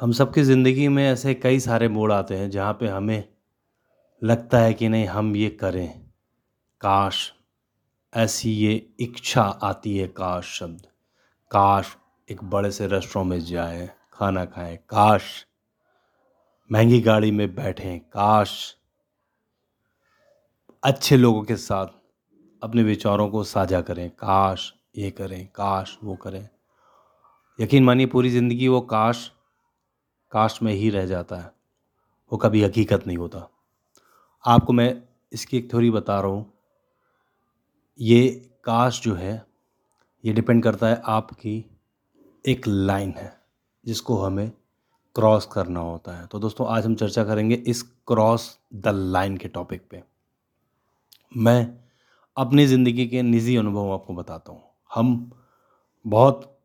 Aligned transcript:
हम 0.00 0.12
सबकी 0.12 0.42
ज़िंदगी 0.42 0.86
में 0.88 1.02
ऐसे 1.08 1.34
कई 1.34 1.58
सारे 1.60 1.88
मोड़ 1.88 2.12
आते 2.12 2.34
हैं 2.34 2.48
जहाँ 2.50 2.72
पे 2.72 2.88
हमें 2.88 3.24
लगता 4.22 4.58
है 4.58 4.74
कि 4.74 4.88
नहीं, 4.88 5.06
हम 5.06 5.34
ये 5.36 5.48
करें। 5.50 5.88
काश, 6.80 7.32
ऐसी 8.12 8.50
ये 8.50 8.74
इच्छा 9.00 9.42
आती 9.42 9.96
है, 9.98 10.06
काश 10.08 10.58
शब्द। 10.58 10.86
काश 11.50 11.96
एक 12.28 12.44
बड़े 12.44 12.70
से 12.70 12.86
रेस्टोरेंट 12.86 13.30
में 13.30 13.40
जाएँ, 13.40 13.88
खाना 14.12 14.44
खाएँ। 14.44 14.76
काश 14.76 15.46
महँगी 16.70 17.00
गाड़ी 17.00 17.30
में 17.30 17.54
बैठें। 17.54 17.98
काश 18.00 18.76
अच्छे 20.82 21.16
लोगों 21.16 21.42
के 21.42 21.56
साथ 21.56 21.86
अपने 22.62 22.82
विचारों 22.82 23.28
को 23.28 23.44
साझा 23.44 23.80
करें। 23.80 24.08
काश 24.10 24.72
ये 24.96 25.10
करें, 25.10 25.46
काश 25.46 25.98
वो 26.04 26.16
करें। 26.16 26.48
यकीन 27.58 27.84
मानिए, 27.84 28.06
पूरी 28.06 28.30
ज़िंदगी 28.30 28.68
वो 28.68 28.80
काश 28.80 29.30
काश 30.32 30.58
में 30.62 30.72
ही 30.72 30.90
रह 30.90 31.06
जाता 31.06 31.36
है। 31.36 31.52
वो 32.32 32.38
कभी 32.38 32.62
हकीकत 32.62 33.06
नहीं 33.06 33.16
होता। 33.16 33.48
आपको 34.44 34.72
मैं 34.72 35.02
इसकी 35.32 35.56
एक 35.58 35.70
थ्योरी 35.70 35.90
बता 35.90 36.20
रहा 36.20 36.30
हूँ। 36.30 36.52
ये 37.98 38.30
काश 38.64 39.00
जो 39.02 39.14
है, 39.14 39.46
ये 40.24 40.32
डिपेंड 40.32 40.62
करता 40.62 40.86
है 40.86 41.02
आपकी 41.04 41.64
एक 42.44 42.66
लाइन 42.66 43.14
है, 43.16 43.32
जिसको 43.84 44.16
हमें 44.16 44.50
क्रॉस 45.16 45.46
करना 45.46 45.80
होता 45.80 46.12
है। 46.12 46.26
तो 46.26 46.38
दोस्तों, 46.38 46.66
आज 46.66 46.86
हम 46.86 46.94
चर्चा 46.94 47.24
करेंगे 47.24 47.54
इस 47.54 47.82
क्रॉस 47.82 48.58
द 48.74 48.88
लाइन 48.88 49.36
के 49.36 49.48
टॉपिक 49.48 49.86
पे। 49.90 50.02
मैं 51.36 51.78
अपनी 52.36 52.66
ज़िंदगी 52.66 53.06
के 53.06 53.22
निजी 53.22 53.56
अनुभव 53.56 53.92
आपको 53.92 54.14
बताता 54.14 54.52
हूँ। 54.52 54.62
हम 54.94 55.30
बहुत 56.04 56.58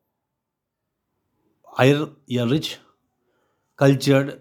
हायर 1.77 2.07
या 2.31 2.43
रिच 2.43 2.77
कल्चर्ड 3.79 4.31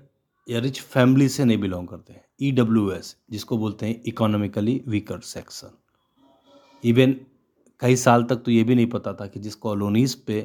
या 0.49 0.59
रिच 0.61 0.81
फैमिली 0.81 1.29
से 1.29 1.45
नहीं 1.45 1.59
बिलोंग 1.59 1.87
करते 1.89 2.13
हैं। 2.13 2.25
ई 2.43 2.51
डब्ल्यू 2.53 2.91
एस 2.93 3.17
जिसको 3.31 3.57
बोलते 3.59 3.87
हैं 3.87 4.03
इकोनॉमिकली 4.07 4.83
वीकर 4.89 5.21
सेक्शन 5.21 5.71
इवन 6.85 7.17
कई 7.83 7.97
साल 7.97 8.25
तक 8.25 8.43
तो 8.45 8.51
ये 8.51 8.65
भी 8.65 8.75
नहीं 8.75 8.87
पता 8.87 9.13
था 9.13 9.27
कि 9.27 9.41
जिस 9.41 9.55
कॉलोनीज़ 9.57 10.17
पे 10.27 10.37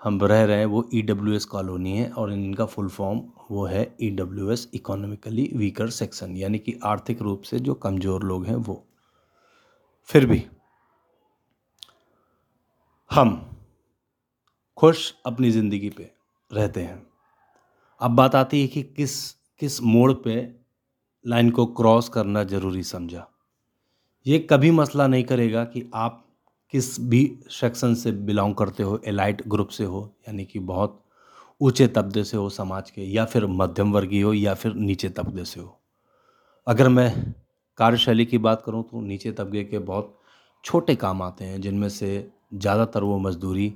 हम 0.00 0.18
रह 0.22 0.44
रहे 0.44 0.58
हैं, 0.58 0.66
वो 0.66 0.88
ई 0.94 1.02
डब्ल्यू 1.02 1.34
एस 1.34 1.44
कॉलोनी 1.44 1.96
है 1.98 2.10
और 2.10 2.32
इनका 2.32 2.66
फुल 2.66 2.88
फॉर्म 2.88 3.22
वो 3.50 3.64
है 3.66 3.84
E 4.02 4.10
W 4.10 4.50
S 4.50 4.68
economically 4.74 5.50
weaker 5.54 5.90
section 5.92 6.36
यानी 6.36 6.58
कि 6.58 6.78
आर्थिक 6.84 7.22
रूप 7.22 7.42
से 7.42 7.58
जो 7.60 7.74
कमज़ोर 7.76 8.24
लोग 8.24 8.46
हैं 8.46 8.56
वो। 8.58 8.82
फिर 10.08 10.26
भी 10.26 10.42
हम 13.10 13.34
खुश 14.78 15.12
अपनी 15.26 15.50
ज़िंदगी 15.50 15.90
पे 15.90 16.10
रहते 16.50 16.82
हैं। 16.82 17.02
अब 18.04 18.10
बात 18.10 18.34
आती 18.34 18.60
है 18.60 18.66
कि 18.68 18.82
किस 18.82 19.12
किस 19.60 19.80
मोड़ 19.82 20.12
पे 20.14 20.34
लाइन 21.24 21.50
को 21.50 21.64
क्रॉस 21.66 22.08
करना 22.08 22.42
ज़रूरी 22.44 22.82
समझा। 22.82 23.26
ये 24.26 24.38
कभी 24.50 24.70
मसला 24.70 25.06
नहीं 25.06 25.24
करेगा 25.24 25.62
कि 25.64 25.84
आप 25.94 26.20
किस 26.72 26.98
भी 27.00 27.20
सेक्शन 27.50 27.94
से 27.94 28.12
बिलोंग 28.12 28.54
करते 28.54 28.82
हो, 28.82 29.00
एलाइट 29.06 29.42
ग्रुप 29.48 29.68
से 29.68 29.84
हो, 29.84 30.10
यानी 30.28 30.44
कि 30.44 30.58
बहुत 30.58 31.00
ऊँचे 31.60 31.86
तबके 31.86 32.24
से 32.24 32.36
हो 32.36 32.48
समाज 32.50 32.90
के, 32.90 33.02
या 33.02 33.24
फिर 33.24 33.46
मध्यम 33.46 33.92
वर्गीय 33.92 34.22
हो, 34.22 34.32
या 34.34 34.54
फिर 34.54 34.74
नीचे 34.74 35.08
तबके 35.08 35.44
से 35.44 35.60
हो। 35.60 35.78
अगर 36.66 36.88
मैं 36.88 37.34
कार्यशैली 37.78 38.24
की 38.26 38.38
बात 38.38 38.62
करूँ 38.66 38.82
तो 38.82 39.00
नीचे 39.00 39.32
तबके 39.32 39.64
के 39.64 39.78
बहुत 39.80 40.18
छोटे 40.64 40.94
काम 40.96 41.22
आते 41.22 41.44
हैं, 41.44 41.60
जिनमें 41.60 41.88
से 41.88 42.30
ज़्यादातर 42.54 43.02
वो 43.02 43.18
मज़दूरी 43.18 43.72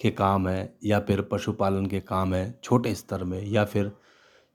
के 0.00 0.10
काम 0.12 0.48
है 0.48 0.76
या 0.84 0.98
फिर 1.00 1.20
पशुपालन 1.22 1.86
के 1.86 2.00
काम 2.02 2.34
है, 2.34 2.58
छोटे 2.64 2.94
स्तर 2.94 3.24
में 3.24 3.42
या 3.44 3.64
फिर 3.64 3.90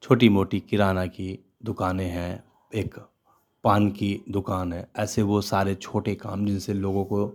छोटी 0.04 0.30
मोटी 0.30 0.60
किराना 0.60 1.06
की 1.08 1.38
दुकानें 1.66 2.06
हैं, 2.06 2.44
एक 2.72 2.96
पान 3.64 3.90
की 3.92 4.24
दुकान 4.30 4.74
है, 4.74 4.88
ऐसे 4.98 5.22
वो 5.22 5.42
सारे 5.42 5.76
छोटे 5.76 6.16
काम 6.16 6.46
जिनसे 6.46 6.74
लोगों 6.74 7.04
को 7.06 7.26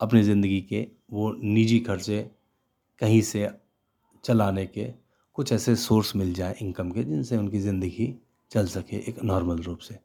अपनी 0.00 0.22
ज़िंदगी 0.22 0.60
के 0.62 0.86
वो 1.12 1.32
निजी 1.34 1.78
खर्चे 1.80 2.20
कहीं 3.00 3.20
से 3.22 3.48
चलाने 4.24 4.66
के 4.66 4.84
कुछ 5.38 5.52
ऐसे 5.52 5.74
सोर्स 5.76 6.14
मिल 6.16 6.32
जाए 6.34 6.54
इनकम 6.62 6.90
के 6.90 7.04
जिनसे 7.04 7.36
उनकी 7.36 7.58
ज़िंदगी 7.60 8.14
चल 8.50 8.66
सके 8.66 8.96
एक 9.08 9.22
नॉर्मल 9.24 9.58
रूप 9.58 9.78
से। 9.78 9.98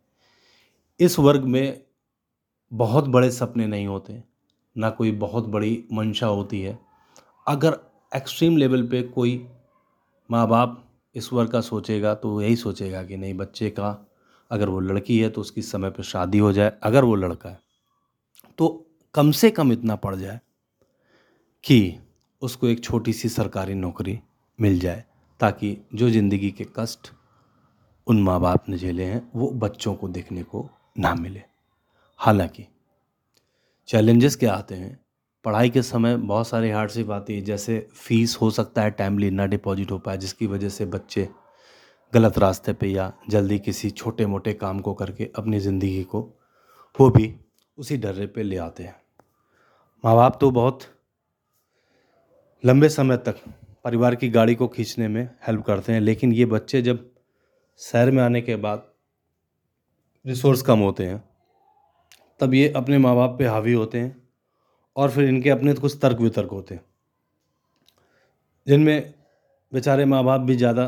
इस 1.00 1.18
वर्ग 1.20 1.44
में 1.46 1.82
बहुत 2.72 3.08
बड़े 3.08 3.30
सपने 3.32 3.68
नहीं 3.68 3.88
होते, 3.88 4.22
ना 4.76 4.90
कोई 4.90 5.12
बहुत 5.14 5.48
बड़ी 5.48 5.84
मंशा 5.94 6.28
होती 6.28 6.62
है 6.62 6.78
अगर 7.50 7.78
एक्सट्रीम 8.12 8.58
लेवल 8.58 8.88
पे 8.88 9.02
कोई 9.04 9.48
माँ 10.30 10.48
बाप 10.48 10.84
ईश्वर 11.16 11.48
का 11.48 11.62
सोचेगा 11.62 12.14
तो 12.16 12.42
यही 12.42 12.56
सोचेगा 12.56 13.04
कि 13.04 13.18
नहीं, 13.18 13.34
बच्चे 13.34 13.70
का 13.70 14.06
अगर 14.52 14.70
वो 14.70 14.80
लड़की 14.80 15.20
है 15.20 15.30
तो 15.30 15.42
उसकी 15.42 15.62
समय 15.62 15.90
पर 15.90 16.04
शादी 16.04 16.38
हो 16.38 16.52
जाए, 16.54 16.72
अगर 16.84 17.04
वो 17.04 17.16
लड़का 17.16 17.50
है। 17.50 17.60
तो 18.58 18.86
कम 19.16 19.32
से 19.32 19.52
कम 19.52 19.72
इतना 19.72 19.96
पड़ 19.96 20.16
जाए 20.16 20.40
कि 21.64 22.00
उसको 22.42 22.68
एक 22.68 22.84
छोटी 22.84 23.14
सी 23.14 23.30
सरकारी 23.30 23.74
नौकरी 23.74 24.20
मिल 24.60 24.80
जाए, 24.80 25.04
ताकि 25.40 25.78
जो 25.96 26.10
ज़िंदगी 26.10 26.52
के 26.52 26.68
कष्ट 26.76 27.12
उन 28.08 28.24
माँ 28.24 28.40
बाप 28.42 28.70
ने 28.70 28.78
झेले 28.78 29.04
हैं, 29.04 29.32
वो 29.36 29.52
बच्चों 29.52 29.96
को 29.96 30.08
देखने 30.08 30.44
को 30.44 30.70
ना 30.98 31.16
मिले। 31.16 31.44
हालाँकि 32.18 32.68
चैलेंजेस 33.90 34.36
क्या 34.36 34.54
आते 34.54 34.76
हैं? 34.76 35.00
पढ़ाई 35.50 35.70
के 35.70 35.82
समय 35.82 36.16
बहुत 36.18 36.48
सारी 36.48 36.70
हार्डशिप 36.70 37.12
आती 37.12 37.36
है, 37.36 37.42
जैसे 37.42 37.80
फ़ीस 37.94 38.38
हो 38.42 38.50
सकता 38.52 38.82
है 38.82 38.92
टाइमली 38.92 39.30
ना 39.32 39.46
डिपॉजिट 39.46 39.92
हो 39.92 39.98
पाए, 40.00 40.18
जिसकी 40.18 40.48
वजह 40.48 40.70
से 40.70 40.86
बच्चे 40.86 41.28
गलत 42.14 42.38
रास्ते 42.38 42.74
पे 42.74 42.88
या 42.88 43.12
जल्दी 43.30 43.58
किसी 43.60 43.90
छोटे 43.92 44.26
मोटे 44.26 44.54
काम 44.54 44.80
को 44.80 44.94
करके 44.94 45.30
अपनी 45.36 45.60
ज़िंदगी 45.60 46.04
को 46.04 46.22
वो 47.00 47.10
भी 47.10 47.34
उसी 47.78 47.98
डर्रे 47.98 48.28
पे 48.28 48.44
ले 48.44 48.58
आते 48.58 48.84
हैं। 48.84 48.96
माँ 50.04 50.16
बाप 50.16 50.38
तो 50.42 50.52
बहुत 50.52 50.84
लंबे 52.64 52.90
समय 52.90 53.18
तक 53.18 53.42
परिवार 53.84 54.16
की 54.16 54.30
गाड़ी 54.30 54.56
को 54.56 54.68
खींचने 54.68 55.08
में 55.08 55.24
हेल्प 55.48 55.66
करते 55.66 55.94
हैं, 55.94 56.02
लेकिन 56.02 56.34
ये 56.34 56.46
बच्चे 56.46 56.82
जब 56.82 57.10
शहर 57.82 58.12
में 58.12 58.24
आने 58.24 58.42
के 58.42 58.56
बाद 58.58 58.88
रिसोर्स 60.26 60.62
कम 60.62 60.80
होते 60.80 61.06
हैं, 61.06 61.24
तब 62.40 62.54
ये 62.54 62.72
अपने 62.76 62.98
माँ 62.98 63.16
बाप 63.16 63.36
पे 63.40 63.46
हावी 63.48 63.74
होते 63.74 64.00
हैं 64.00 64.18
और 65.00 65.12
फिर 65.12 65.28
इनके 65.28 65.50
अपने 65.50 65.74
तो 65.74 65.82
कुछ 65.82 65.98
तर्क 66.02 66.20
वितर्क 66.20 66.52
होते 66.52 66.76
हैं। 66.76 66.82
जिनमें 68.68 69.14
बेचारे 69.74 70.06
माँ 70.06 70.24
बाप 70.24 70.42
भी 70.42 70.56
ज़्यादा 70.56 70.86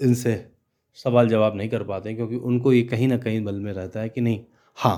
इनसे 0.00 0.34
सवाल 0.98 1.28
जवाब 1.28 1.56
नहीं 1.56 1.68
कर 1.68 1.82
पाते 1.82 2.14
क्योंकि 2.14 2.36
उनको 2.36 2.72
ये 2.72 2.82
कहीं 2.82 3.08
ना 3.08 3.16
कहीं 3.18 3.42
बल 3.44 3.60
में 3.60 3.72
रहता 3.72 4.00
है 4.00 4.08
कि 4.08 4.20
नहीं 4.20 4.40
हाँ 4.78 4.96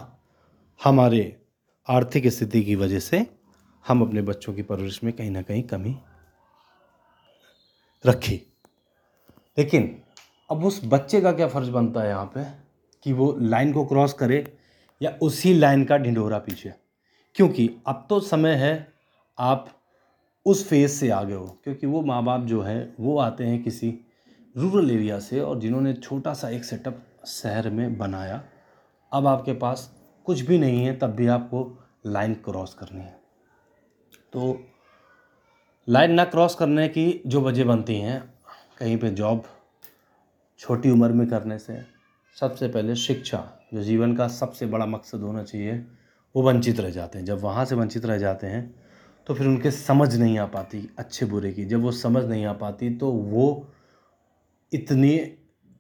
हमारे 0.81 1.25
आर्थिक 1.89 2.27
स्थिति 2.29 2.63
की 2.65 2.75
वजह 2.75 2.99
से 3.01 3.27
हम 3.85 4.03
अपने 4.03 4.23
बच्चों 4.23 4.55
की 4.55 4.63
परवरिश 4.63 5.03
में 5.05 5.13
कहीं 5.13 5.31
ना 5.31 5.43
कहीं 5.43 5.63
कमी 5.63 5.95
रखी। 8.05 8.41
लेकिन 9.57 9.91
अब 10.51 10.65
उस 10.65 10.81
बच्चे 10.85 11.21
का 11.21 11.33
क्या 11.33 11.49
फ़र्ज़ 11.49 11.71
बनता 11.71 12.03
है 12.03 12.09
यहाँ 12.09 12.27
पे 12.35 12.45
कि 13.05 13.13
वो 13.13 13.37
लाइन 13.41 13.73
को 13.73 13.85
क्रॉस 13.85 14.13
करे 14.13 14.45
या 15.01 15.17
उसी 15.23 15.55
लाइन 15.55 15.85
का 15.85 15.97
ढिंढोरा 15.99 16.39
पीछे? 16.39 16.73
क्योंकि 17.35 17.71
अब 17.87 18.07
तो 18.09 18.21
समय 18.21 18.55
है, 18.55 18.93
आप 19.39 19.69
उस 20.47 20.69
फ़ेज़ 20.69 20.93
से 20.93 21.11
आगे 21.11 21.35
हो, 21.35 21.61
क्योंकि 21.65 21.87
वो 21.87 22.03
माँ 22.03 22.25
बाप 22.25 22.41
जो 22.41 22.63
है, 22.63 22.95
वो 23.01 23.19
आते 23.19 23.45
हैं 23.45 23.63
किसी 23.63 24.01
रूरल 24.57 24.91
एरिया 24.91 25.19
से 25.19 25.41
और 25.41 25.59
जिन्होंने 25.59 25.95
छोटा 25.95 26.35
सा 26.35 26.49
एक 26.49 26.65
सेटअप 26.65 27.03
शहर 27.27 27.71
में 27.71 27.99
बनाया। 27.99 28.43
अब 29.13 29.27
आपके 29.27 29.53
पास 29.53 29.95
कुछ 30.25 30.41
भी 30.41 30.59
नहीं 30.59 30.85
है, 30.85 30.99
तब 30.99 31.11
भी 31.11 31.27
आपको 31.27 31.79
लाइन 32.07 32.35
क्रॉस 32.35 32.75
करनी 32.75 33.01
है। 33.01 33.21
तो 34.33 34.67
लाइन 35.89 36.13
ना 36.13 36.25
क्रॉस 36.25 36.55
करने 36.55 36.89
की 36.89 37.23
जो 37.27 37.41
वजह 37.41 37.65
बनती 37.65 37.97
हैं, 37.97 38.35
कहीं 38.79 38.97
पे 38.99 39.11
जॉब 39.11 39.45
छोटी 40.59 40.91
उम्र 40.91 41.09
में 41.09 41.27
करने 41.29 41.59
से, 41.59 41.83
सबसे 42.41 42.69
पहले 42.69 42.95
शिक्षा, 42.97 43.61
जो 43.75 43.83
जीवन 43.83 44.17
का 44.17 44.29
सबसे 44.29 44.67
बड़ा 44.67 44.87
मकसद 44.87 45.21
होना 45.21 45.43
चाहिए 45.43 45.87
वो 46.35 46.43
वंचित 46.43 46.81
रह 46.81 46.91
जाते 46.91 47.19
हैं। 47.19 47.25
जब 47.25 47.41
वहाँ 47.41 47.65
से 47.65 47.75
वंचित 47.75 48.05
रह 48.07 48.19
जाते 48.19 48.47
हैं 48.47 48.63
तो 49.27 49.35
फिर 49.35 49.47
उनके 49.47 49.71
समझ 49.71 50.15
नहीं 50.17 50.39
आ 50.39 50.47
पाती 50.47 50.89
अच्छे 50.99 51.27
बुरे 51.27 51.53
की। 51.53 51.65
जब 51.65 51.83
वो 51.83 51.93
समझ 51.93 52.25
नहीं 52.25 52.45
आ 52.47 52.53
पाती 52.55 52.91
तो 52.97 53.11
वो 53.11 53.73
इतनी 54.73 55.17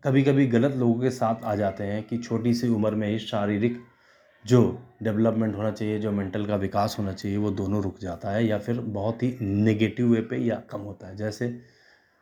कभी 0.03 0.23
कभी 0.23 0.47
गलत 0.47 0.77
लोगों 0.77 1.01
के 1.01 1.11
साथ 1.11 1.45
आ 1.45 1.55
जाते 1.55 1.85
हैं 1.85 2.03
कि 2.03 2.19
छोटी 2.19 2.55
सी 2.55 2.69
उम्र 2.69 2.95
में 2.95 3.09
ही 3.09 3.19
शारीरिक 3.19 3.81
जो 4.45 4.61
डेवलपमेंट 5.03 5.57
होना 5.57 5.71
चाहिए, 5.71 5.99
जो 5.99 6.11
मेंटल 6.13 6.47
का 6.47 6.57
विकास 6.57 6.97
होना 6.99 7.13
चाहिए, 7.13 7.37
वो 7.37 7.51
दोनों 7.51 7.83
रुक 7.83 7.99
जाता 8.01 8.31
है 8.31 8.45
या 8.47 8.59
फिर 8.59 8.81
बहुत 8.81 9.23
ही 9.23 9.37
नेगेटिव 9.41 10.09
वे 10.09 10.21
पे 10.21 10.37
या 10.39 10.57
कम 10.71 10.81
होता 10.81 11.09
है। 11.09 11.17
जैसे 11.17 11.49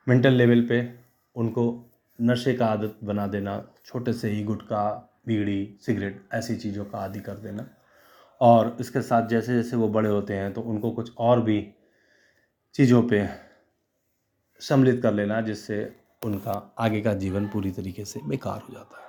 मेंटल 0.06 0.32
लेवल 0.32 0.66
पे 0.66 0.82
उनको 1.36 1.64
नशे 2.18 2.54
का 2.54 2.66
आदत 2.66 2.98
बना 3.04 3.26
देना, 3.26 3.62
छोटे 3.86 4.12
से 4.12 4.30
ही 4.30 4.42
गुटखा, 4.44 4.84
बीड़ी, 5.26 5.76
सिगरेट 5.80 6.22
ऐसी 6.34 6.56
चीज़ों 6.56 6.84
का 6.84 6.98
आदि 6.98 7.20
कर 7.20 7.34
देना। 7.36 7.66
और 8.40 8.76
इसके 8.80 9.00
साथ 9.02 9.28
जैसे 9.28 9.54
जैसे 9.54 9.76
वो 9.76 9.88
बड़े 9.88 10.08
होते 10.08 10.34
हैं 10.34 10.52
तो 10.52 10.60
उनको 10.62 10.90
कुछ 10.90 11.12
और 11.18 11.40
भी 11.42 11.60
चीज़ों 12.74 13.02
पे 13.02 13.26
सम्मिलित 14.60 15.00
कर 15.02 15.12
लेना, 15.14 15.40
जिससे 15.40 15.92
उनका 16.22 16.52
आगे 16.78 17.00
का 17.00 17.14
जीवन 17.14 17.46
पूरी 17.48 17.70
तरीके 17.72 18.04
से 18.04 18.20
बेकार 18.24 18.60
हो 18.60 18.74
जाता 18.74 19.04
है। 19.04 19.08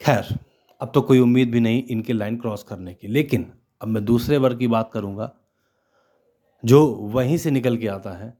खैर, 0.00 0.38
अब 0.80 0.90
तो 0.94 1.02
कोई 1.02 1.18
उम्मीद 1.18 1.50
भी 1.50 1.60
नहीं 1.60 1.82
इनके 1.84 2.12
लाइन 2.12 2.36
क्रॉस 2.36 2.62
करने 2.62 2.94
की, 2.94 3.08
लेकिन 3.08 3.52
अब 3.80 3.88
मैं 3.88 4.04
दूसरे 4.04 4.36
वर्ग 4.36 4.58
की 4.58 4.66
बात 4.68 4.90
करूँगा, 4.92 5.32
जो 6.64 6.86
वहीं 6.86 7.38
से 7.38 7.50
निकल 7.50 7.76
के 7.76 7.88
आता 7.88 8.12
है 8.18 8.36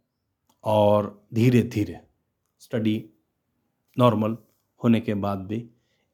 और 0.65 1.27
धीरे 1.35 1.63
धीरे 1.65 2.01
स्टडी 2.61 3.05
नॉर्मल 3.97 4.37
होने 4.81 5.01
के 5.01 5.15
बाद 5.17 5.39
भी 5.41 5.65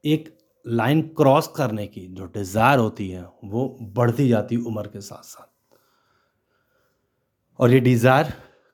एक 0.04 0.36
लाइन 0.66 1.00
क्रॉस 1.16 1.46
करने 1.56 1.86
की 1.86 2.06
जो 2.08 2.26
डिज़ायर 2.26 2.78
होती 2.78 3.08
है, 3.08 3.22
वो 3.44 3.76
बढ़ती 3.82 4.28
जाती 4.28 4.54
है 4.54 4.60
उम्र 4.62 4.88
के 4.88 5.00
साथ 5.00 5.22
साथ। 5.24 5.78
और 7.58 7.72
ये 7.72 7.80
डिज़ायर 7.80 8.32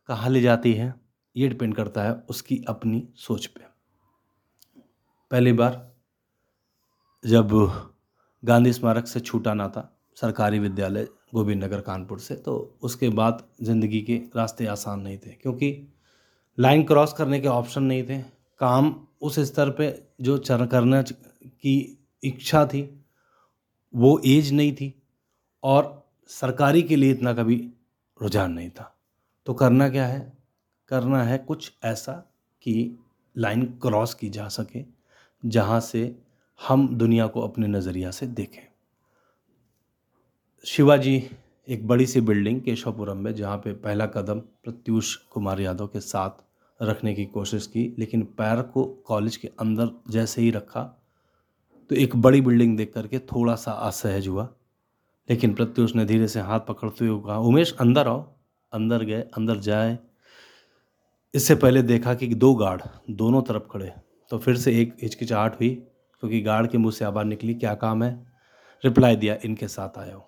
कहाँ 0.08 0.30
ले 0.30 0.40
जाती 0.40 0.72
है, 0.72 0.94
ये 1.36 1.48
डिपेंड 1.48 1.74
करता 1.74 2.02
है 2.02 2.12
उसकी 2.30 2.62
अपनी 2.68 3.06
सोच 3.18 3.46
पे। 3.46 3.60
पहली 5.30 5.52
बार 5.52 5.86
जब 7.24 7.50
गांधी 8.42 8.72
स्मारक 8.72 9.06
से 9.06 9.20
छूटा 9.20 9.54
ना 9.54 9.68
था, 9.68 9.90
सरकारी 10.16 10.58
विद्यालय 10.58 11.08
गोविंद 11.34 11.64
नगर 11.64 11.80
कानपुर 11.80 12.18
से 12.20 12.34
तो 12.36 12.78
उसके 12.82 13.08
बाद 13.10 13.42
ज़िंदगी 13.62 14.00
के 14.00 14.16
रास्ते 14.36 14.66
आसान 14.68 15.00
नहीं 15.00 15.18
थे, 15.18 15.30
क्योंकि 15.32 15.88
लाइन 16.58 16.82
क्रॉस 16.84 17.12
करने 17.12 17.40
के 17.40 17.48
ऑप्शन 17.48 17.82
नहीं 17.82 18.02
थे, 18.04 18.18
काम 18.60 18.94
उस 19.20 19.38
स्तर 19.38 19.70
पे 19.70 20.02
जो 20.20 20.38
चर 20.38 20.66
करना 20.66 21.02
की 21.44 21.98
इच्छा 22.24 22.66
थी, 22.66 23.04
वो 23.94 24.20
एज 24.26 24.52
नहीं 24.52 24.72
थी 24.72 25.02
और 25.62 26.10
सरकारी 26.28 26.82
के 26.82 26.96
लिए 26.96 27.10
इतना 27.10 27.34
कभी 27.34 27.72
रुझान 28.22 28.52
नहीं 28.52 28.70
था। 28.70 28.98
तो 29.46 29.54
करना 29.54 29.88
क्या 29.88 30.06
है? 30.06 30.32
करना 30.88 31.22
है 31.22 31.38
कुछ 31.38 31.72
ऐसा 31.84 32.12
कि 32.62 32.98
लाइन 33.36 33.64
क्रॉस 33.64 34.14
की 34.14 34.30
जा 34.30 34.48
सके, 34.48 34.84
जहाँ 35.44 35.80
से 35.80 36.16
हम 36.68 36.96
दुनिया 36.96 37.26
को 37.26 37.40
अपने 37.40 37.66
नज़रिया 37.66 38.10
से 38.10 38.26
देखें। 38.26 38.62
शिवाजी, 40.64 41.30
एक 41.68 41.86
बड़ी 41.86 42.06
सी 42.06 42.20
बिल्डिंग 42.20 42.60
केशवपुरम 42.62 43.16
में, 43.16 43.34
जहाँ 43.34 43.58
पे 43.58 43.72
पहला 43.72 44.06
कदम 44.06 44.40
प्रत्युष 44.40 45.16
कुमार 45.16 45.60
यादव 45.60 45.86
के 45.86 46.00
साथ 46.00 46.30
रखने 46.82 47.14
की 47.14 47.24
कोशिश 47.26 47.66
की, 47.66 47.94
लेकिन 47.98 48.22
पैर 48.38 48.62
को 48.62 48.84
कॉलेज 49.06 49.36
के 49.36 49.48
अंदर 49.60 49.90
जैसे 50.10 50.42
ही 50.42 50.50
रखा 50.50 50.82
तो 51.90 51.96
एक 51.96 52.16
बड़ी 52.16 52.40
बिल्डिंग 52.40 52.76
देख 52.76 52.92
करके 52.94 53.18
थोड़ा 53.18 53.54
सा 53.54 53.72
असहज 53.72 54.28
हुआ। 54.28 54.48
लेकिन 55.28 55.54
प्रत्युष 55.54 55.94
ने 55.96 56.04
धीरे 56.04 56.28
से 56.28 56.40
हाथ 56.40 56.60
पकड़ते 56.60 57.06
हुए 57.06 57.22
कहा, 57.22 57.38
उमेश, 57.38 57.74
अंदर 57.80 58.08
आओ। 58.08 58.20
अंदर 58.72 59.02
गए, 59.04 59.20
अंदर 59.20 59.58
जाए। 59.58 59.98
इससे 61.34 61.54
पहले 61.54 61.82
देखा 61.82 62.14
कि 62.14 62.26
दो 62.26 62.54
गार्ड 62.54 62.82
दोनों 63.10 63.42
तरफ़ 63.42 63.62
खड़े 63.62 63.92
तो 64.30 64.38
फिर 64.38 64.56
से 64.56 64.80
एक 64.80 64.96
हिचकिचाहट 65.02 65.54
हुई, 65.54 65.70
क्योंकि 66.22 66.40
गार्ड 66.40 66.70
के 66.70 66.78
मुँह 66.78 66.92
से 66.92 67.04
आवाज़ 67.04 67.26
निकली, 67.26 67.54
क्या 67.54 67.74
काम 67.74 68.02
है? 68.02 68.26
रिप्लाई 68.84 69.16
दिया, 69.16 69.36
इनके 69.44 69.68
साथ 69.68 69.98
आया 69.98 70.14
हो। 70.14 70.26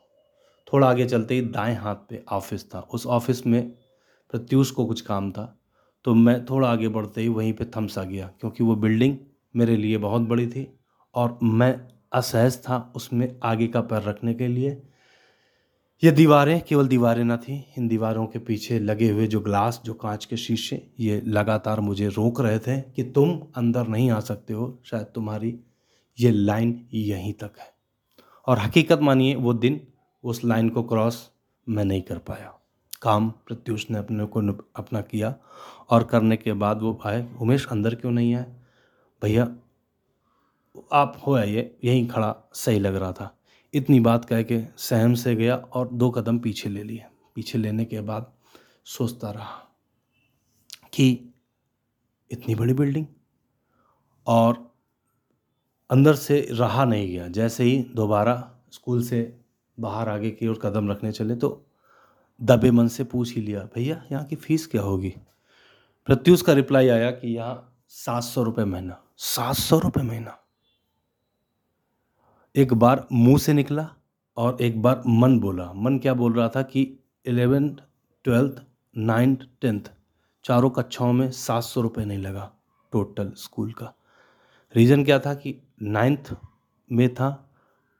थोड़ा 0.73 0.89
आगे 0.89 1.07
चलते 1.07 1.35
ही 1.35 1.41
दाएँ 1.41 1.75
हाथ 1.75 1.97
पे 2.09 2.25
ऑफ़िस 2.33 2.65
था। 2.75 2.81
उस 2.81 3.07
ऑफ़िस 3.07 3.47
में 3.47 3.71
प्रत्यूष 4.31 4.71
को 4.71 4.87
कुछ 4.87 5.01
काम 5.01 5.31
था। 5.33 5.59
तो 6.05 6.15
मैं 6.15 6.45
थोड़ा 6.45 6.69
आगे 6.69 6.89
बढ़ते 6.89 7.21
ही 7.21 7.29
वहीं 7.29 7.53
पे 7.53 7.65
थम्स 7.77 7.99
गया, 7.99 8.31
क्योंकि 8.41 8.65
वो 8.65 8.77
बिल्डिंग 8.77 9.17
मेरे 9.55 9.77
लिए 9.77 9.99
बहुत 9.99 10.23
बड़ी 10.23 10.47
थी 10.47 10.67
और 11.15 11.39
मैं 11.43 11.75
असहज 12.13 12.57
था 12.59 12.93
उसमें 12.97 13.29
आगे 13.43 13.67
का 13.67 13.81
पैर 13.81 14.03
रखने 14.03 14.35
के 14.35 14.49
लिए। 14.49 14.81
ये 16.03 16.11
दीवारें 16.11 16.61
केवल 16.61 16.89
दीवारें 16.89 17.23
ना 17.25 17.37
थी, 17.37 17.55
इन 17.79 17.89
दीवारों 17.89 18.27
के 18.27 18.39
पीछे 18.39 18.79
लगे 18.79 19.11
हुए 19.11 19.27
जो 19.27 19.41
ग्लास, 19.41 19.81
जो 19.85 19.95
कांच 19.95 20.25
के 20.25 20.37
शीशे, 20.37 20.81
ये 21.01 21.21
लगातार 21.27 21.81
मुझे 21.81 22.09
रोक 22.09 22.41
रहे 22.41 22.59
थे 22.59 22.81
कि 22.81 23.03
तुम 23.05 23.39
अंदर 23.57 23.87
नहीं 23.87 24.11
आ 24.11 24.19
सकते 24.21 24.53
हो, 24.53 24.83
शायद 24.85 25.07
तुम्हारी 25.15 25.59
ये 26.19 26.31
लाइन 26.31 26.81
यहीं 26.95 27.33
तक 27.33 27.53
है। 27.59 27.71
और 28.47 28.59
हकीकत 28.59 29.01
मानिए, 29.01 29.35
वो 29.35 29.55
दिन 29.55 29.81
उस 30.25 30.45
लाइन 30.45 30.69
को 30.69 30.83
क्रॉस 30.83 31.29
मैं 31.67 31.85
नहीं 31.85 32.03
कर 32.03 32.19
पाया। 32.19 32.53
काम 33.03 33.31
प्रत्युष 33.47 33.91
ने 33.91 33.99
अपने 33.99 34.25
को 34.27 34.41
अपना 34.77 35.01
किया 35.01 35.35
और 35.93 36.05
करने 36.05 36.37
के 36.37 36.53
बाद 36.53 36.83
वो 36.83 36.99
आए, 37.07 37.27
उमेश, 37.41 37.67
अंदर 37.67 37.95
क्यों 37.95 38.13
नहीं 38.13 38.35
आए? 38.35 38.47
भैया, 39.23 39.45
आप 40.93 41.23
हो 41.27 41.35
आइए, 41.35 41.77
यहीं 41.85 42.07
खड़ा, 42.09 42.35
सही 42.55 42.79
लग 42.79 42.95
रहा 42.95 43.13
था। 43.13 43.35
इतनी 43.75 44.01
बात 44.01 44.25
कह 44.25 44.43
के 44.43 44.61
सहम 44.77 45.15
से 45.15 45.35
गया 45.37 45.57
और 45.57 45.89
दो 45.89 46.11
कदम 46.11 46.39
पीछे 46.39 46.69
ले 46.69 46.83
लिए। 46.83 47.05
पीछे 47.35 47.59
लेने 47.59 47.85
के 47.85 48.01
बाद 48.01 48.33
सोचता 48.85 49.31
रहा 49.31 49.61
कि 50.93 51.35
इतनी 52.31 52.55
बड़ी 52.55 52.75
बिल्डिंग 52.75 53.07
और 54.27 54.71
अंदर 55.91 56.15
से 56.15 56.41
रहा 56.51 56.85
नहीं 56.85 57.09
गया। 57.09 57.29
जैसे 57.29 57.65
ही 57.65 57.83
दोबारा 57.95 58.35
स्कूल 58.73 59.03
से 59.03 59.21
बाहर 59.81 60.09
आगे 60.09 60.31
की 60.31 60.49
ओर 60.49 60.59
कदम 60.63 60.91
रखने 60.91 61.13
चले 61.13 61.37
तो 61.37 61.51
दबे 62.41 62.71
मन 62.71 62.89
से 62.89 63.05
पूछ 63.05 63.35
ही 63.35 63.43
लिया, 63.43 63.61
भैया, 63.75 64.03
यहाँ 64.13 64.25
की 64.25 64.37
फ़ीस 64.37 64.67
क्या 64.67 64.83
होगी? 64.83 65.15
प्रत्युष 66.07 66.43
का 66.43 66.53
रिप्लाई 66.53 66.89
आया 66.89 67.11
कि 67.11 67.29
यहाँ 67.29 67.85
सात 67.89 68.23
सौ 68.23 68.43
रुपये 68.43 68.65
महीना। 68.65 68.97
सात 69.19 69.55
सौ 69.55 69.79
रुपये 69.79 70.03
महीना। 70.05 70.37
एक 72.55 72.73
बार 72.75 73.07
मुँह 73.13 73.39
से 73.39 73.53
निकला 73.53 73.89
और 74.37 74.57
एक 74.61 74.81
बार 74.83 75.03
मन 75.07 75.39
बोला। 75.41 75.71
मन 75.75 75.99
क्या 75.99 76.15
बोल 76.15 76.33
रहा 76.33 76.49
था 76.49 76.63
कि 76.63 76.83
इलेवेंथ, 77.27 77.77
ट्वेल्थ, 78.25 78.63
नाइन्थ, 78.97 79.47
टेंथ, 79.61 79.81
चारों 80.45 80.71
कक्षाओं 80.71 81.13
में 81.13 81.31
सात 81.31 81.63
सौ 81.63 81.81
रुपये 81.81 82.05
नहीं 82.05 82.19
लगा 82.19 82.51
टोटल 82.93 83.33
स्कूल 83.37 83.73
का। 83.73 83.95
रीज़न 84.75 85.05
क्या 85.05 85.19
था 85.19 85.35
कि 85.35 85.55
नाइन्थ 85.83 86.37
में 86.91 87.09
था 87.15 87.31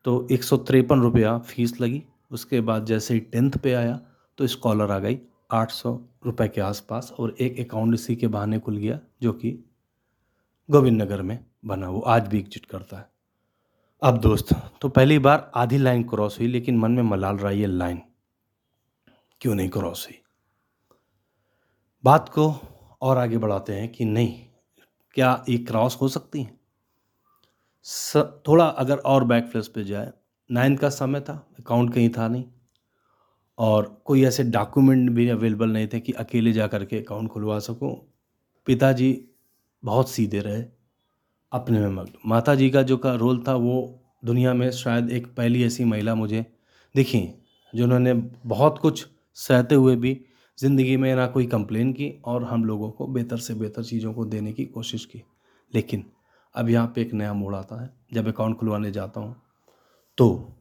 तो 0.05 0.27
एक 0.33 0.45
सौ 0.45 0.57
तिरपन 0.59 1.01
रुपया 1.01 1.39
फ़ीस 1.39 1.81
लगी। 1.81 2.03
उसके 2.31 2.61
बाद 2.61 2.85
जैसे 2.87 3.15
ही 3.15 3.21
टेंथ 3.21 3.59
पे 3.63 3.73
आया 3.75 4.01
तो 4.39 4.47
स्कॉलर 4.47 4.91
आ 4.91 4.99
गई। 4.99 5.19
आठ 5.53 5.71
सौ 5.71 5.93
रुपये 6.27 6.49
के 6.49 6.61
आसपास 6.61 7.13
और 7.19 7.35
एक 7.41 7.61
अकाउंट 7.61 7.95
इसी 7.95 8.17
के 8.17 8.27
बहाने 8.27 8.59
खुल 8.59 8.77
गया, 8.77 8.99
जो 9.23 9.33
कि 9.33 9.51
गोविंद 10.69 11.03
नगर 11.03 11.23
में 11.23 11.45
बना 11.65 11.89
वो 11.89 12.01
आज 12.01 12.29
भी 12.29 12.39
एग्जिट 12.39 12.67
करता 12.67 12.97
है। 12.97 13.11
अब 14.03 14.19
दोस्त 14.19 14.55
तो 14.81 14.89
पहली 14.89 15.19
बार 15.19 15.51
आधी 15.55 15.79
लाइन 15.79 16.03
क्रॉस 16.03 16.39
हुई, 16.39 16.49
लेकिन 16.49 16.79
मन 16.79 16.93
में 16.93 17.03
मलाल 17.03 17.37
रहा, 17.37 17.51
ये 17.51 17.67
लाइन 17.67 18.03
क्यों 19.41 19.55
नहीं 19.55 19.69
क्रॉस 19.69 20.07
हुई? 20.07 20.19
बात 22.05 22.29
को 22.29 22.55
और 23.03 23.19
आगे 23.19 23.39
बढ़ाते 23.39 23.73
हैं 23.73 23.89
कि 23.89 24.05
नहीं, 24.05 24.47
क्या 25.17 25.45
ये 25.49 25.59
क्रॉस 25.59 25.99
हो 26.01 26.09
सकती 26.09 26.43
है? 26.43 26.59
स, 27.83 28.17
थोड़ा 28.49 28.67
अगर 28.67 28.97
और 28.97 29.25
बैक 29.25 29.47
फ्लैश 29.47 29.69
पे 29.69 29.85
जाए 29.85 30.13
नाइन्थ 30.51 30.81
का 30.81 30.89
समय 30.91 31.21
था 31.21 31.47
अकाउंट 31.59 31.95
कहीं 31.95 32.09
था 32.09 32.29
नहीं। 32.29 32.45
और 33.63 33.85
कोई 34.05 34.25
ऐसे 34.25 34.45
डॉक्यूमेंट 34.45 35.11
भी 35.11 35.29
अवेलेबल 35.29 35.71
नहीं 35.71 35.89
थे 35.89 36.01
कि 36.01 36.13
अकेले 36.15 36.53
जा 36.53 36.67
कर 36.67 36.85
के 36.85 36.99
अकाउंट 36.99 37.29
खुलवा 37.31 37.59
सकूँ। 37.61 37.95
पिताजी 38.67 39.19
बहुत 39.83 40.11
सीधे 40.11 40.41
रहे 40.41 40.65
अपने 41.53 41.81
में 41.81 41.89
मग्न। 41.91 42.13
माता 42.27 42.55
जी 42.55 42.69
का 42.71 42.83
जो 42.83 42.97
का 42.97 43.15
रोल 43.15 43.43
था 43.49 43.55
वो 43.57 43.75
दुनिया 44.25 44.55
में 44.55 44.71
शायद 44.73 45.11
एक 45.11 45.27
पहली 45.37 45.65
ऐसी 45.65 45.85
महिला 45.85 46.15
मुझे 46.15 46.45
दिखी, 46.95 47.29
जिन्होंने 47.73 48.15
बहुत 48.47 48.79
कुछ 48.79 49.07
सहते 49.37 49.75
हुए 49.75 49.97
भी 49.97 50.21
ज़िंदगी 50.59 50.97
में 50.97 51.15
ना 51.17 51.27
कोई 51.27 51.47
कंप्लेन 51.47 51.93
की 51.93 52.11
और 52.25 52.45
हम 52.45 52.65
लोगों 52.65 52.91
को 52.91 53.07
बेहतर 53.09 53.37
से 53.39 53.55
बेहतर 53.55 53.85
चीज़ों 53.85 54.13
को 54.15 54.25
देने 54.27 54.53
की 54.53 54.65
कोशिश 54.67 55.05
की। 55.05 55.23
लेकिन 55.73 56.05
अब 56.55 56.69
यहाँ 56.69 56.93
पे 56.95 57.03
एक 57.03 57.13
नया 57.15 57.33
मोड़ 57.35 57.55
आता 57.55 57.83
है। 57.83 57.91
जब 58.13 58.29
अकाउंट 58.29 58.57
खुलवाने 58.59 58.91
जाता 58.93 59.21
हूँ 59.21 59.35
तो 60.19 60.59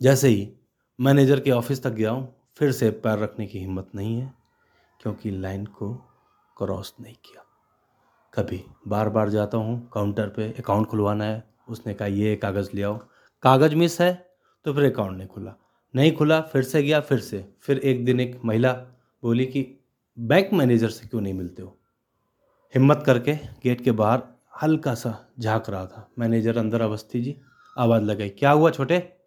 जैसे 0.00 0.28
ही 0.28 0.48
मैनेजर 1.00 1.40
के 1.40 1.50
ऑफ़िस 1.50 1.82
तक 1.82 1.90
गया 1.90 2.10
हूँ, 2.10 2.34
फिर 2.56 2.72
से 2.72 2.90
पैर 2.90 3.18
रखने 3.18 3.46
की 3.46 3.58
हिम्मत 3.58 3.88
नहीं 3.94 4.20
है, 4.20 4.34
क्योंकि 5.02 5.30
लाइन 5.30 5.66
को 5.66 5.94
क्रॉस 6.58 6.94
नहीं 7.00 7.14
किया। 7.14 7.44
कभी 8.34 8.64
बार 8.88 9.08
बार 9.08 9.28
जाता 9.28 9.58
हूँ, 9.58 9.90
काउंटर 9.92 10.28
पे 10.28 10.54
अकाउंट 10.58 10.86
खुलवाना 10.86 11.24
है, 11.24 11.44
उसने 11.68 11.94
कहा, 11.94 12.08
ये 12.08 12.36
कागज़ 12.36 12.70
ले 12.74 12.82
आओ। 12.82 12.98
कागज़ 13.42 13.74
मिस 13.74 14.00
है 14.00 14.30
तो 14.64 14.74
फिर 14.74 14.92
अकाउंट 14.92 15.18
नहीं 15.18 15.28
खुला। 15.28 15.54
नहीं 15.96 16.12
खुला, 16.12 16.40
फिर 16.40 16.62
से 16.62 16.82
गया, 16.82 17.00
फिर 17.00 17.18
से। 17.18 17.54
फिर 17.60 17.78
एक 17.78 18.04
दिन 18.04 18.20
एक 18.20 18.40
महिला 18.44 18.72
बोली 19.22 19.46
कि, 19.46 19.84
बैंक 20.18 20.52
मैनेजर 20.52 20.88
से 20.88 21.08
क्यों 21.08 21.20
नहीं 21.20 21.34
मिलते 21.34 21.62
हो? 21.62 21.78
हिम्मत 22.74 23.02
करके 23.06 23.34
गेट 23.34 23.80
के 23.80 23.92
बाहर 23.92 24.22
हल्का 24.62 24.94
सा 24.94 25.32
झाँक 25.40 25.70
रहा 25.70 25.86
था। 25.86 26.10
मैनेजर 26.18 26.58
अंदर 26.58 26.80
अवस्थी 26.80 27.20
जी, 27.20 27.40
आवाज़ 27.78 28.02
लगाई, 28.02 28.28
क्या 28.28 28.50
हुआ 28.50 28.70
छोटे? 28.70 29.23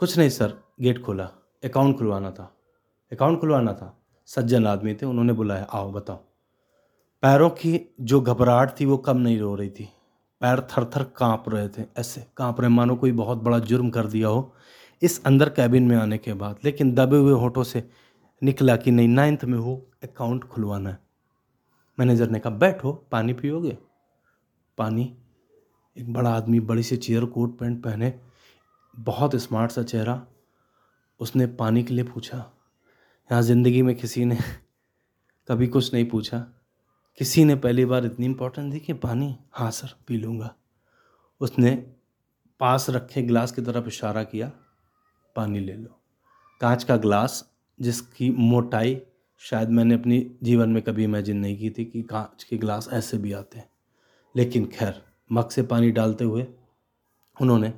कुछ 0.00 0.18
नहीं 0.18 0.28
सर, 0.28 0.54
गेट 0.80 1.02
खोला, 1.02 1.24
अकाउंट 1.64 1.98
खुलवाना 1.98 2.30
था। 2.30 2.56
अकाउंट 3.12 3.40
खुलवाना 3.40 3.72
था। 3.72 4.02
सज्जन 4.26 4.66
आदमी 4.66 4.94
थे, 4.94 5.06
उन्होंने 5.06 5.32
बुलाया, 5.32 5.64
आओ 5.64 5.92
बताओ। 5.92 6.16
पैरों 7.22 7.50
की 7.50 7.94
जो 8.00 8.20
घबराहट 8.20 8.80
थी, 8.80 8.84
वो 8.84 8.96
कम 8.96 9.16
नहीं 9.16 9.38
रो 9.38 9.54
रही 9.54 9.70
थी। 9.70 9.88
पैर 10.40 10.60
थर 10.60 10.84
थर 10.84 11.02
काँप 11.02 11.44
रहे 11.48 11.68
थे, 11.68 11.82
ऐसे 11.98 12.26
काँप 12.36 12.60
रहे, 12.60 12.70
मानो 12.70 12.96
कोई 12.96 13.12
बहुत 13.12 13.38
बड़ा 13.38 13.58
जुर्म 13.58 13.90
कर 13.90 14.06
दिया 14.06 14.28
हो। 14.28 14.54
इस 15.02 15.24
अंदर 15.24 15.48
कैबिन 15.48 15.82
में 15.82 15.96
आने 15.96 16.18
के 16.18 16.32
बाद, 16.32 16.56
लेकिन 16.64 16.94
दबे 16.94 17.16
हुए 17.16 17.32
होठों 17.32 17.62
से 17.62 17.90
निकला 18.42 18.76
कि 18.76 18.90
नहीं, 18.90 19.08
नाइन्थ 19.08 19.44
में 19.44 19.58
हो, 19.58 19.86
अकाउंट 20.02 20.44
खुलवाना 20.44 20.90
है। 20.90 20.98
मैनेजर 21.98 22.30
ने 22.30 22.38
कहा, 22.38 22.54
बैठो, 22.54 22.92
पानी 23.12 23.32
पियोगे? 23.32 23.78
पानी, 24.78 25.16
एक 25.96 26.12
बड़ा 26.12 26.30
आदमी 26.30 26.60
बड़ी 26.60 26.82
सी 26.82 26.96
चेयर, 26.96 27.24
कोट 27.24 27.58
पैंट 27.58 27.84
पहने 27.84 28.29
बहुत 28.98 29.36
स्मार्ट 29.36 29.70
सा 29.70 29.82
चेहरा, 29.82 30.26
उसने 31.20 31.46
पानी 31.46 31.82
के 31.82 31.94
लिए 31.94 32.04
पूछा, 32.04 32.36
यहाँ 33.30 33.42
ज़िंदगी 33.42 33.82
में 33.82 33.94
किसी 33.94 34.24
ने 34.24 34.36
कभी 35.48 35.66
कुछ 35.66 35.94
नहीं 35.94 36.04
पूछा? 36.04 36.38
किसी 37.18 37.44
ने 37.44 37.54
पहली 37.54 37.84
बार 37.84 38.04
इतनी 38.04 38.26
इम्पोर्टेंस 38.26 38.72
दी 38.72 38.80
कि 38.80 38.92
पानी? 38.92 39.36
हाँ 39.52 39.70
सर, 39.70 39.94
पी 40.06 40.16
लूँगा। 40.16 40.54
उसने 41.40 41.70
पास 42.60 42.86
रखे 42.90 43.22
गिलास 43.22 43.52
की 43.52 43.62
तरफ़ 43.62 43.86
इशारा 43.88 44.22
किया, 44.22 44.52
पानी 45.36 45.60
ले 45.60 45.74
लो। 45.74 46.00
कांच 46.60 46.84
का 46.84 46.96
ग्लास 46.96 47.52
जिसकी 47.80 48.30
मोटाई 48.30 49.02
शायद 49.38 49.68
मैंने 49.68 49.94
अपनी 49.94 50.36
जीवन 50.42 50.70
में 50.70 50.82
कभी 50.82 51.04
इमेजिन 51.04 51.36
नहीं 51.36 51.58
की 51.58 51.70
थी 51.70 51.84
कि 51.84 52.02
कांच 52.02 52.44
के 52.44 52.56
गिलास 52.58 52.88
ऐसे 52.92 53.18
भी 53.18 53.32
आते 53.32 53.58
हैं। 53.58 53.70
लेकिन 54.36 54.66
खैर, 54.66 55.02
मग 55.32 55.48
से 55.50 55.62
पानी 55.62 55.90
डालते 55.90 56.24
हुए 56.24 56.46
उन्होंने 57.40 57.72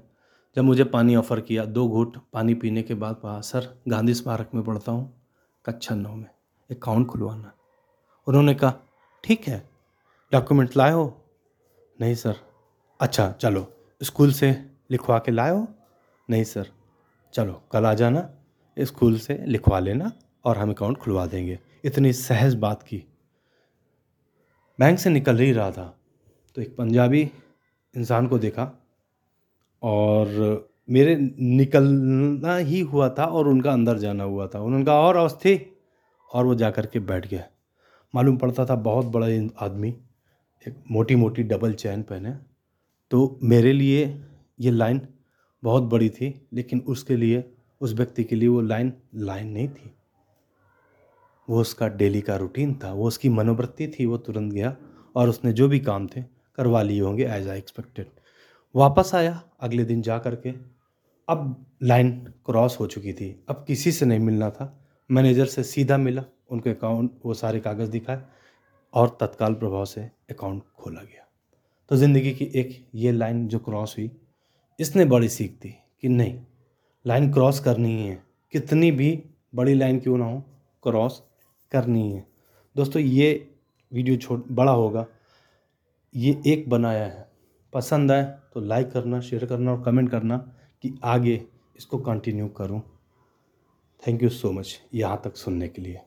जब 0.56 0.62
मुझे 0.62 0.85
पानी 0.85 1.16
ऑफ़र 1.16 1.40
किया, 1.40 1.64
दो 1.64 1.88
घूट 1.88 2.16
पानी 2.32 2.54
पीने 2.54 2.82
के 2.82 2.94
बाद 2.94 3.14
कहा, 3.14 3.40
सर, 3.40 3.68
गांधी 3.88 4.14
स्मारक 4.14 4.50
में 4.54 4.62
पढ़ता 4.64 4.92
हूँ, 4.92 5.12
कक्षा 5.64 5.94
नौ 5.94 6.14
में, 6.14 6.28
अकाउंट 6.71 7.06
खुलवाना 7.06 7.52
उन्होंने 8.26 8.54
कहा, 8.54 8.75
ठीक 9.25 9.47
है, 9.49 9.62
डॉक्यूमेंट 10.32 10.76
लाए 10.76 10.92
हो 10.92 11.04
नहीं 12.00 12.14
सर। 12.14 12.37
अच्छा 13.00 13.30
चलो, 13.32 13.66
स्कूल 14.00 14.32
से 14.32 14.50
लिखवा 14.90 15.18
के 15.18 15.32
लाए 15.32 15.50
हो 15.50 15.66
नहीं 16.28 16.44
सर। 16.44 16.68
चलो, 17.35 17.62
कल 17.73 17.87
आ 17.87 17.94
जाना, 17.94 18.28
स्कूल 18.76 19.18
से 19.18 19.38
लिखवा 19.47 19.78
लेना 19.78 20.12
और 20.44 20.59
हम 20.59 20.71
अकाउंट 20.71 20.99
खुलवा 20.99 21.26
देंगे। 21.26 21.59
इतनी 21.85 22.12
सहज 22.12 22.54
बात 22.54 22.82
की। 22.82 23.04
बैंक 24.78 24.99
से 24.99 25.11
निकल 25.11 25.38
ही 25.38 25.52
रहा 25.52 25.71
था 25.71 25.85
तो 26.56 26.62
एक 26.62 26.76
पंजाबी 26.76 27.21
इंसान 27.94 28.26
को 28.26 28.38
देखा 28.38 28.71
और 29.82 30.68
मेरे 30.90 31.16
निकलना 31.38 32.56
ही 32.56 32.80
हुआ 32.80 33.08
था 33.08 33.24
और 33.24 33.48
उनका 33.48 33.72
अंदर 33.72 33.98
जाना 33.98 34.24
हुआ 34.24 34.46
था। 34.46 34.60
उन्होंने 34.60 34.84
कहा, 34.84 34.94
और 34.94 35.16
अवस्थी? 35.16 35.60
और 36.34 36.46
वो 36.46 36.54
जा 36.54 36.70
कर 36.70 36.86
के 36.86 36.98
बैठ 36.98 37.28
गया। 37.28 37.44
मालूम 38.14 38.36
पड़ता 38.36 38.64
था 38.66 38.74
बहुत 38.74 39.06
बड़ा 39.06 39.26
आदमी, 39.64 39.88
एक 40.68 40.74
मोटी 40.90 41.16
मोटी 41.16 41.42
डबल 41.42 41.72
चैन 41.72 42.02
पहने। 42.02 42.32
तो 43.10 43.38
मेरे 43.42 43.72
लिए 43.72 44.22
ये 44.60 44.70
लाइन 44.70 45.00
बहुत 45.62 45.82
बड़ी 45.82 46.08
थी, 46.10 46.48
लेकिन 46.52 46.80
उसके 46.80 47.16
लिए, 47.16 47.44
उस 47.80 47.92
व्यक्ति 47.94 48.24
के 48.24 48.36
लिए 48.36 48.48
वो 48.48 48.60
लाइन 48.60 48.92
लाइन 49.14 49.48
नहीं 49.48 49.68
थी। 49.68 49.92
वो 51.48 51.60
उसका 51.60 51.88
डेली 51.88 52.20
का 52.20 52.36
रूटीन 52.36 52.74
था, 52.74 52.92
वो 52.92 53.06
उसकी 53.06 53.28
मनोवृत्ति 53.28 53.88
थी, 53.88 54.06
वो 54.06 54.16
तुरंत 54.16 54.52
गया 54.52 54.76
और 55.16 55.28
उसने 55.28 55.52
जो 55.52 55.68
भी 55.68 55.80
काम 55.80 56.06
थे, 56.06 56.22
करवा 56.56 56.82
लिए 56.82 57.00
होंगे 57.00 57.24
एज 57.24 57.48
आई 57.48 57.58
एक्सपेक्टेड 57.58 58.06
वापस 58.75 59.14
आया 59.14 59.43
अगले 59.61 59.85
दिन 59.85 60.02
जा 60.02 60.19
कर 60.19 60.35
के 60.35 60.50
अब 61.29 61.67
लाइन 61.83 62.11
क्रॉस 62.47 62.76
हो 62.81 62.87
चुकी 62.87 63.12
थी। 63.12 63.45
अब 63.49 63.64
किसी 63.67 63.93
से 63.93 64.07
नहीं 64.07 64.19
मिलना 64.19 64.50
था। 64.50 64.85
मैनेजर 65.11 65.47
से 65.47 65.62
सीधा 65.62 65.97
मिला। 65.97 66.25
उनके 66.50 66.71
अकाउंट, 66.71 67.11
वो 67.25 67.35
सारे 67.35 67.61
कागज़ 67.61 67.91
दिखाए 67.91 68.23
और 68.95 69.17
तत्काल 69.21 69.55
प्रभाव 69.55 69.85
से 69.85 70.00
अकाउंट 70.31 70.62
खोला 70.79 71.00
गया। 71.00 71.26
तो 71.88 71.97
ज़िंदगी 71.97 72.33
की 72.33 72.45
एक 72.55 72.87
ये 72.95 73.12
लाइन 73.12 73.49
जो 73.49 73.59
क्रॉस 73.59 73.95
हुई, 73.99 74.11
इसने 74.81 75.05
बड़ी 75.05 75.29
सीख 75.29 75.59
दी 75.62 75.75
कि 76.00 76.09
नहीं, 76.09 76.41
लाइन 77.07 77.33
क्रॉस 77.33 77.61
करनी 77.61 77.97
ही 77.97 78.07
है। 78.07 78.23
कितनी 78.52 78.91
भी 78.91 79.25
बड़ी 79.55 79.75
लाइन 79.75 80.00
क्यों 80.00 80.19
ना 80.19 80.25
हो, 80.25 80.41
क्रॉस 80.83 81.23
करनी 81.73 82.12
है। 82.12 82.26
दोस्तों, 82.76 83.02
ये 83.02 83.50
वीडियो 83.93 84.17
छोट, 84.17 84.47
बड़ा 84.50 84.73
होगा। 84.73 85.07
ये 86.14 86.41
एक 86.47 86.69
बनाया 86.71 87.05
है। 87.05 87.31
पसंद 87.73 88.12
आए 88.12 88.25
तो 88.55 88.61
लाइक 88.61 88.91
करना 88.93 89.21
शेयर 89.21 89.47
करना 89.47 89.73
और 89.73 89.83
कमेंट 89.83 90.11
करना 90.11 90.37
कि 90.83 90.95
आगे 91.05 91.35
इसको 91.76 91.99
कंटिन्यू 91.99 92.49
करूँ। 92.57 92.81
थैंक 94.02 94.23
यू 94.23 94.29
सो 94.29 94.52
मच 94.52 94.81
यहाँ 94.95 95.21
तक 95.25 95.37
सुनने 95.37 95.69
के 95.69 95.83
लिए। 95.83 96.00